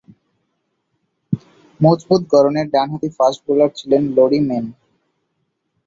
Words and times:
মজবুত 1.79 2.21
গড়নের 2.31 2.67
ডানহাতি 2.73 3.09
ফাস্ট 3.17 3.39
বোলার 3.45 3.71
ছিলেন 3.79 4.03
লরি 4.15 4.39
মেন। 4.47 4.65